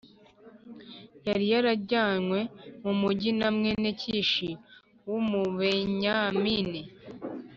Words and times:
Yari 1.27 1.45
yarajyanywe 1.53 2.39
mu 2.83 2.91
mujyi 2.99 3.31
na 3.39 3.47
mwene 3.55 3.89
Kishi 3.99 4.49
w’Umubenyamini 5.07 6.81